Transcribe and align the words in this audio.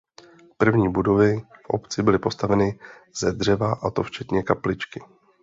První 0.57 0.91
budovy 0.91 1.35
v 1.39 1.69
obci 1.69 2.03
byly 2.03 2.19
postaveny 2.19 2.79
ze 3.19 3.31
dřeva 3.31 3.73
a 3.73 3.89
to 3.89 4.03
včetně 4.03 4.43
kapličky. 4.43 5.01